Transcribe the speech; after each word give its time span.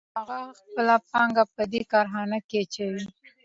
نو 0.07 0.11
هغه 0.19 0.37
خپله 0.59 0.95
پانګه 1.09 1.43
په 1.55 1.63
دې 1.71 1.81
کارخانه 1.91 2.37
کې 2.47 2.57
اچوي 2.63 3.03